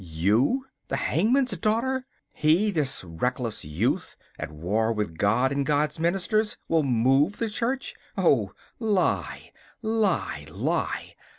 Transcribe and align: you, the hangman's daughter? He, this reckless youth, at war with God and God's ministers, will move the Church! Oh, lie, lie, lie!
you, 0.03 0.65
the 0.87 0.95
hangman's 0.95 1.55
daughter? 1.59 2.07
He, 2.33 2.71
this 2.71 3.03
reckless 3.03 3.63
youth, 3.63 4.17
at 4.39 4.51
war 4.51 4.91
with 4.91 5.15
God 5.15 5.51
and 5.51 5.63
God's 5.63 5.99
ministers, 5.99 6.57
will 6.67 6.81
move 6.81 7.37
the 7.37 7.47
Church! 7.47 7.93
Oh, 8.17 8.51
lie, 8.79 9.51
lie, 9.83 10.47
lie! 10.49 11.13